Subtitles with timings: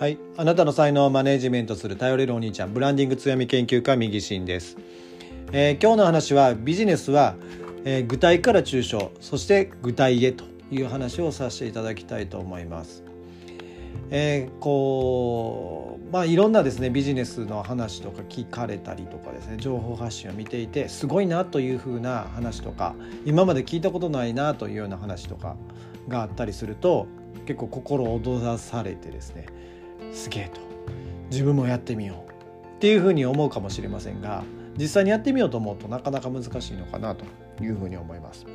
[0.00, 4.78] はい、あなたの才能をマネジメントする頼れるお兄ちゃんブランディング強み研究家右進です、
[5.52, 7.34] えー今日の話はビジネスは、
[7.84, 13.04] えー具体から抽象そして具体へという話をさせていただきたいと思います。
[14.08, 22.94] えーこうまあいろんなですねビジネスの話とか聞かれたりとかですね情報発信を見ていてすごいなというふうな話とか
[23.26, 25.56] 今まで聞いたことないなというような話とか
[26.08, 27.06] があったりすると
[27.44, 29.44] 結構心躍らされてですね
[30.12, 30.60] すげえと
[31.30, 32.30] 自分もやってみよう
[32.76, 34.42] っていうふうに思うかもしれませんが
[34.76, 37.24] 実際にやってみようと思うとなかなか難しいのかなと
[37.62, 38.46] いうふうに思います。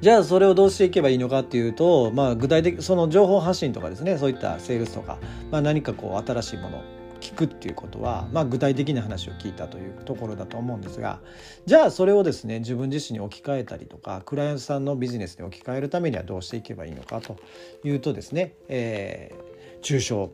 [0.00, 5.18] じゃあそれをどうしていけばいいのかっていうと、まあ、具体的その情報発信とかですねそういったセールスとか、
[5.50, 6.82] まあ、何かこう新しいもの
[7.24, 11.20] 聞くっていうことは、まあ、具体的な話を聞いたというところだと思うんですが
[11.64, 17.36] じゃあそれをですね自分自身に置き換えたりとかクライアントさんのビジネスに置き換えるためにはどうしていけばいいのかと
[17.82, 20.30] いうとですね、えー抽象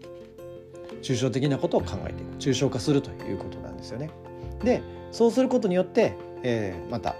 [1.02, 4.10] 抽象的なことを考えていく抽象化するということなんですよね。
[4.62, 7.16] でそうすることによって、えーまた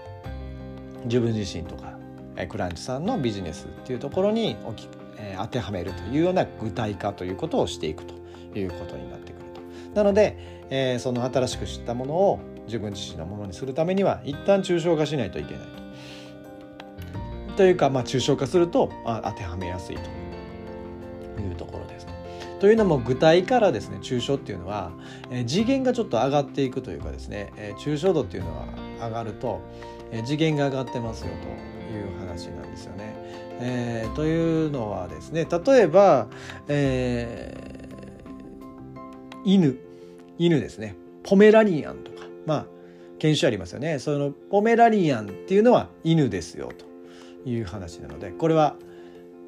[1.05, 1.97] 自分自身とか
[2.37, 8.13] えクライアントさんのビジネスっていうところに置き、えー当てはめるというような具体化ということをしていくと
[8.57, 9.40] いうことになってくる。
[9.93, 10.37] なので、
[10.69, 15.63] えーその新しく知ったものを自分自身のものにするためには一旦抽象化しないといけない
[17.51, 17.57] と。
[17.57, 22.07] というか、まあ、抽象化すると、あ、当てはめやすいというところです。
[22.59, 24.91] というのも具体からですね抽象っていうのは、
[25.31, 28.67] えー次元がちょっと上がっていくというかですね、えー抽象度っていうのは
[29.01, 29.61] 上がると、
[30.11, 33.15] えー次元が上がってますよという話なんですよね。
[33.59, 36.27] えーというのはですね例えば、
[36.67, 37.80] えー
[39.45, 39.77] 犬
[40.37, 42.65] 犬ですねポメラニアンとかまあ
[43.19, 46.71] 犬種ありますよねそのポメラニアンっていうのは犬ですよ
[47.43, 48.75] という話なのでこれは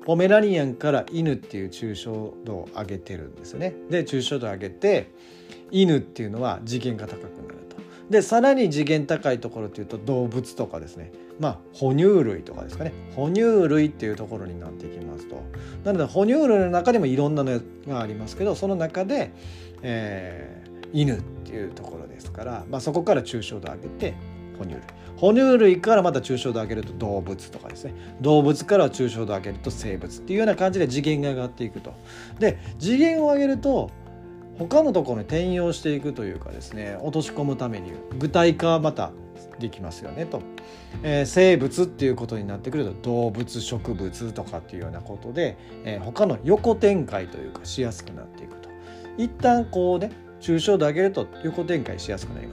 [0.05, 3.73] ポメラニアンから犬っていう抽象度を上げてるんですよね。
[3.89, 5.11] で抽象度を上げて
[5.71, 7.72] 犬っていうのは次元が高くなると。
[8.13, 11.11] でさらに次元高いところっていうと動物とかですね。
[11.39, 12.93] まあ哺乳類とかですかね。
[13.15, 15.41] 哺乳類っていうところになっていきますと。
[15.83, 19.31] なので哺乳類の中でもいろんなのがありますけどその中で、
[19.81, 24.13] えー犬っていうところですから、まあ、そこから抽象度上げて
[24.57, 24.81] 哺乳類。
[25.17, 27.93] 哺乳類からまた抽象度上げると動物とかですね。
[28.21, 31.93] 動物から抽象度上げると生物っていうような感じで次元が上がっていくと。
[32.39, 33.89] で次元を上げると
[34.57, 39.11] 他のところに転用していくというかですね落とし込むために具体化また
[39.59, 40.41] できますよねと、
[41.03, 48.69] えー生物っていうことになってくると動物植物とかっていうようなことで、えー他の横展開というかしやすくなっていくと。
[49.17, 52.52] 一旦こうね抽象度上げると横展開しやすくなりま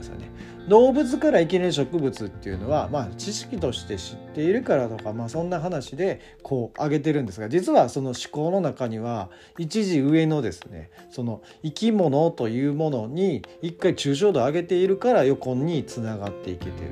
[0.67, 16.89] 動物からいきなり植物っていうのは、まあ、知識として知っているからとか、まあ、そんな話でこう上げてるんですが実はその思考の中には一時上のですねその生き物というものに一回抽象度を上げているから横につながっていけてる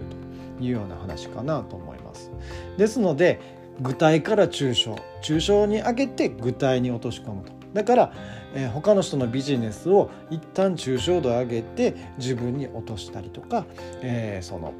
[0.57, 2.31] というような話かなと思います。
[2.77, 3.39] ですので
[3.81, 8.13] 具体から抽象抽象に上げて具体に落とし込むとだから、
[8.53, 13.65] えー他の人のビジネスを一旦抽象度上げて自分に落としたりとか、
[14.01, 14.73] えーその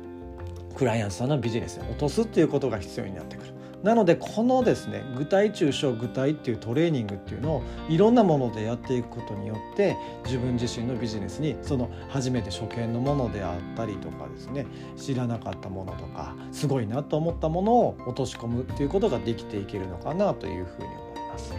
[0.76, 3.54] クライアントさんのビジネスに落とすっていうことが必要になってくる。
[3.84, 9.96] なのでこのですね具体抽象具体っていうトレーニングっていうのをいろんなものでやっていくことによって
[10.26, 14.66] 自分自身のビジネスにその初めて初見のものであったりとかですね
[14.98, 21.54] 知らなかったものとかすごいなと思ったものを落とし込むっていうことができていけるのかなというふうに思います。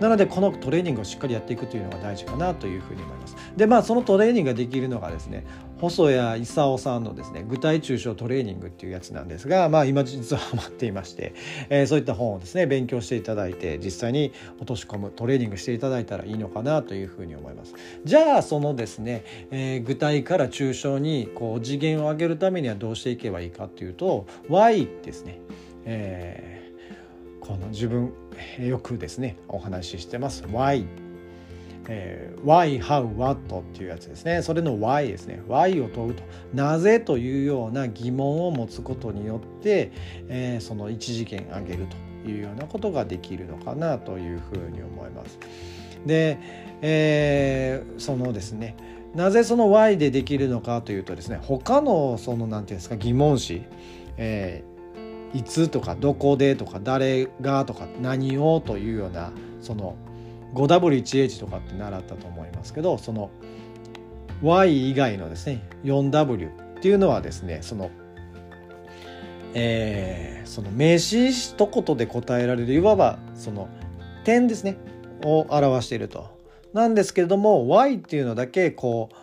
[0.00, 3.36] なのでこのトレーニングをしっかりやっていくというのが大事かなというふうに思います。
[3.56, 5.44] でまあそのトレーニングができるのがですね
[5.80, 11.34] 細谷勲さんのですね具体抽象トレーニングっていうやつなんですがまあ今実はハマっていまして、
[11.68, 17.74] えーそういった本をですね勉強していただいて実際に落とし込むトレーニングしていただいたらいいのかなというふうに思います。
[18.04, 25.40] じゃあそのですね、えー具体から抽象にこう次元を上げるためにはどうしていけばいいかっていうと Y ですね。
[25.84, 26.63] えー
[27.46, 28.12] この自分
[28.58, 30.44] よくですねお話ししてます。
[30.44, 30.86] Why、
[31.88, 34.42] えー Why, How, What っていうやつですね。
[34.42, 35.42] それの Why ですね。
[35.46, 36.22] Why を問うと
[36.54, 39.92] なぜというような疑問を持つことによって、
[40.28, 41.86] えーその一次元上げる
[42.24, 45.38] というようなことができるのかなというふうに思います。
[46.06, 46.38] で、
[46.80, 48.76] えーそのですね
[49.14, 53.62] なぜその Y でできるのかというとですね他のその何て言うんですか疑問詞、
[54.16, 54.73] えー
[55.34, 59.96] いつとかどこでとか誰がとか何をというようなその
[60.54, 63.30] 5W1H とかって習ったと思いますけどその
[64.42, 67.90] Y 以外のですね 4W っていうのはですねその
[69.54, 73.68] えーその名詞一言で答えられるいわばその
[74.24, 74.76] 点ですね
[75.24, 76.32] を表していると。
[76.72, 79.16] なんですけれども Y っていうのだけこう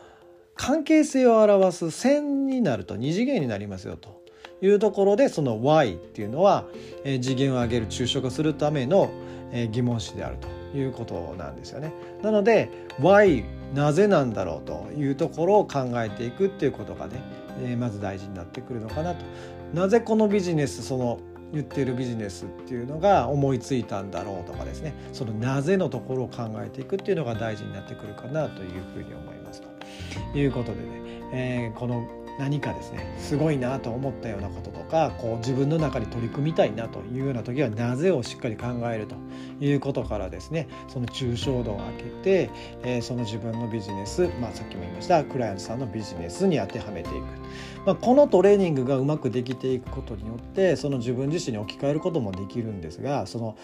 [0.55, 4.21] 関係性を表す線になると二次元になりますよと。
[4.61, 6.65] いうところでその Y っていうのは、
[7.03, 9.09] え次元を上げる抽象化するための、
[9.51, 10.37] え疑問詞である
[10.71, 11.93] ということなんですよね。
[12.21, 12.69] なので
[13.01, 13.43] Y
[13.73, 17.21] なぜなんだろうというところを考えていくっていうことがね、
[17.63, 19.25] えまず大事になってくるのかなと。
[19.73, 21.19] なぜこのビジネスその
[21.53, 29.61] 言ってるビジネスっていうのが思いついたんだろうとかですねそのなぜのところを考えていくっていうのが大事になってくるかなというふうに思います
[30.31, 30.87] ということでね、
[31.33, 32.07] えー、この
[32.39, 39.15] 何かですねすごいなと思ったようなこととかこう自分の中に取り組みたいなというような時はなぜをしっかり考えると
[39.63, 42.49] いうことからですねその抽象度を上げて、
[42.83, 47.25] えー、その自分のビジネス、まあ、さっきも言いましたクライアントさんのビジネスに当てはめていく、
[47.85, 53.57] まあ、このトレーニングがうまくできていくことによってその自分自身に置き換えることもできるんですがその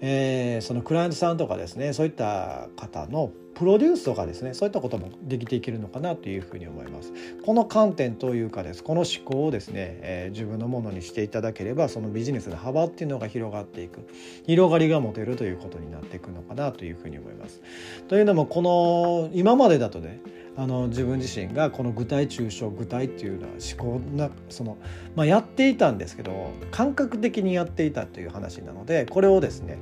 [0.00, 7.12] えー、そのクライアントさんとかですねそういった方のプロデュースとかですねそういったこともできていけるのかなというふうに思います。
[7.44, 14.06] この観点というかですこの思考をですね、えー、自分のものにしていただければそのビジネスの幅っていうのが広がっていく
[14.46, 17.62] 広がりが持てるということになっていくのかなというふうに思います。
[18.08, 20.20] というのもこの今までだとね
[20.58, 24.78] あの自分自身がこの具体抽象具体っていうのは思考なその、
[25.14, 29.76] まあ、やっていたんですけど感覚的にやっていたという話なのでこれをですね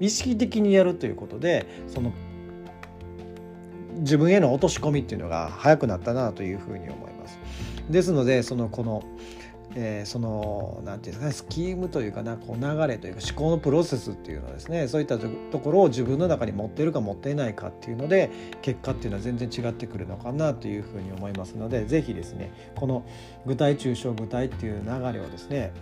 [0.00, 2.12] 意識的にやるということでその
[3.98, 7.38] 自分への落とし込みっていうのが早くなったなというふうに思います。
[7.88, 9.04] ですのでそのこの
[9.78, 15.28] えー、その何て言うんですかねスキームというかなこう流れというか思考のプロセスっていうのはですねそういったと
[15.58, 18.30] ころを自分の中に持ってるか持っていないかっていうので
[18.62, 23.04] 結果っていうのは全然違ってくるのかなというふうに思いますので是非ですねこの
[23.44, 25.72] 具体抽象具体っていう流れをですね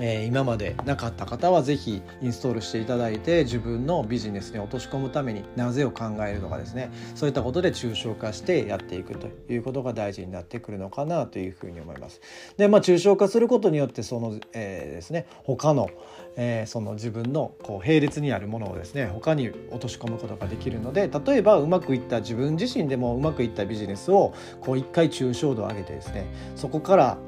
[0.00, 12.20] えー、今までなかった方は是非インストールしていただいて自分のビジネスに落とし込むためになぜを考えるのかですねそういったことで抽象化してやっていくということが大事になってくるのかなというふうに思います。
[12.56, 15.90] でまあ抽象化することによってその、えー、ですね他の、
[16.36, 26.26] えー、その自分のこう並列にあるものをですね他に落とし込むことができるので例えばうまくいった自分自身でもうまくいったビジネスをこう一回抽象度を上げてですね
[26.56, 27.18] そこから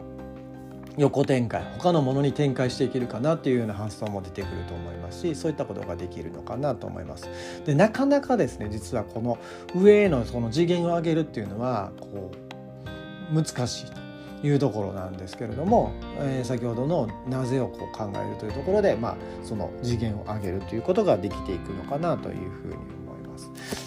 [0.99, 7.29] 横展開他のものに展開していけるかなっていうような発想も出てくると思いますしそういったことができるのかなと思います。
[7.65, 9.39] でなかなかですね実はこの
[9.75, 12.31] 上へのその次元を上げるっていうのはこ
[13.31, 13.91] う難しい
[14.43, 23.02] というところなんですけれども、えー、先ほどの「なぜ」をこう考えるというところで、まあ、その次元を上げるということができていくのかなというふうに思います。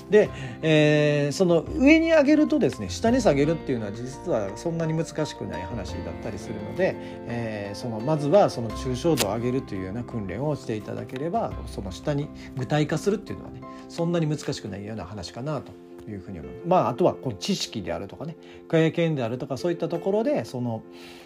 [0.10, 0.30] で、
[0.62, 6.96] えー、その上に上げるとですね下に下げるっていうのは実はそんなに難しくない話だったりするので、
[7.28, 15.72] えー、そのまずはその抽象度を上げるというような訓練をしていただければその下に具体化するっていうのはねそんなに難しくないような話かなと
[16.10, 16.52] いうふうに思う。
[16.68, 18.36] まああとはこの知識であるとかね
[18.70, 20.84] 経験であるとかそういったところでその、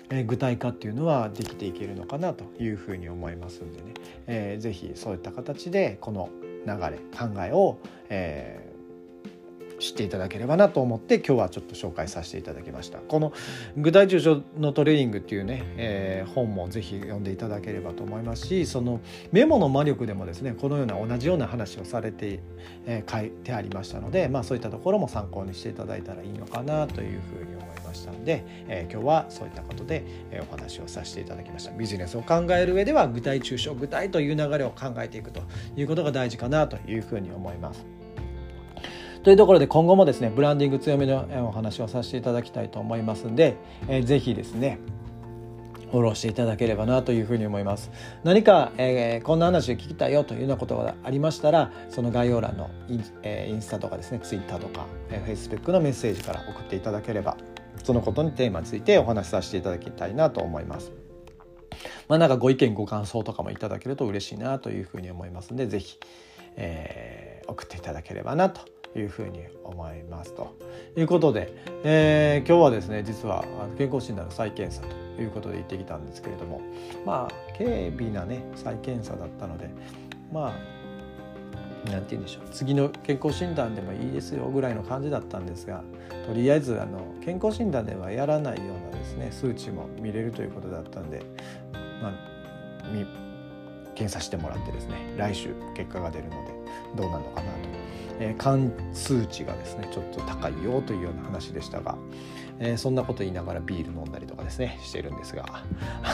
[0.10, 3.94] えー、具体化っていうのはできていけるのかなというふうに思いますんでね、
[4.28, 6.30] えー、ぜひそういった形でこの
[6.66, 7.80] 流れ考えを、
[8.10, 8.69] えー、
[9.80, 13.34] 知っていただければなと思って今日はちょっと紹介させていただきましたこの
[13.78, 19.00] 具体抽象のトレーニングっていうね、えー、本もぜひ読んでいただければと思いますしその
[19.31, 22.40] メモの魔力でもですねこのような同じような話をされて、
[22.86, 30.04] えー、書いてありましたのでまあそういったところも参考にしていただいたらいいのかなというふうに思いましたので、えー、今日はそういったことで、
[30.48, 35.42] お話をさせていただきましたビジネスを考える上では具体抽象具体という流れを考えていくと
[35.76, 37.99] いうことが大事かなというふうに思います。
[39.23, 43.57] というところで今後もですねブランディング強めのお話をさせていただきたいと思いますんで、
[43.88, 44.80] えー、ぜひですね
[45.92, 47.90] フォローしていただければなというふうに思います。
[48.23, 57.38] 何か、えー、こんな話を聞きたいよというようなことがありましたら、その概要欄のイン,、えー、インスタとかですね、ツイッターとか、えー、フェイスブックのメッセージから送っていただければ、
[57.83, 60.92] そのことにテーマについてお話しさせていただきたいなと思います。
[62.07, 65.97] まあなんかご意見ご感想とかもいただけると嬉しいなというふうに思いますので、ぜひ、
[66.56, 68.61] えー、送っていただければなと
[68.96, 70.56] いうふうに思いますと
[70.98, 71.54] いうことで、
[71.84, 73.46] えー、今日はですね実は
[73.78, 74.81] 健康診断の再検査
[75.16, 76.62] ということで行ってきたんですけれども
[77.06, 79.69] まあ軽微なね再検査だったので
[80.31, 80.80] まあ
[81.90, 85.84] なんて言うんでしょう次の健康診断でもいいですよぐらいの感じだったんですが
[86.26, 91.24] とりあえずあの健康診断ではやらないようなですね数値も見れるということだったんで、
[92.02, 92.14] まあ、
[94.00, 96.54] 検査してもらってですね来週結果が出るので
[96.96, 97.58] どうなのかなと、
[98.22, 101.98] えー、肝数値がですねちょっと高いよというような話でしたが、
[102.60, 105.44] えー、そんなこと言いながらビール飲んだりとかですねしてるんですが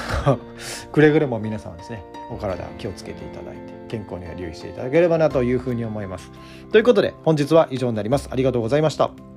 [0.92, 6.32] くれぐれも皆さんですねお体気をつけていただいて健康には留意していただければなというふうに思います。
[6.72, 8.30] ということで本日は以上になります。
[8.32, 9.35] ありがとうございました。